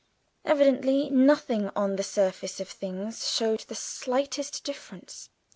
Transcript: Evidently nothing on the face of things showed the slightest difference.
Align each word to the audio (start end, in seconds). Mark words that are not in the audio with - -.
Evidently 0.43 1.11
nothing 1.11 1.69
on 1.75 1.95
the 1.95 2.01
face 2.01 2.59
of 2.59 2.67
things 2.67 3.29
showed 3.31 3.59
the 3.67 3.75
slightest 3.75 4.63
difference. 4.63 5.29